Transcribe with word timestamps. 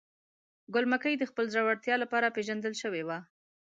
ګل 0.73 0.85
مکۍ 0.91 1.13
د 1.17 1.23
خپل 1.31 1.45
زړورتیا 1.53 1.95
لپاره 2.03 2.33
پیژندل 2.35 2.73
شوې 2.81 3.03
وه. 3.07 3.17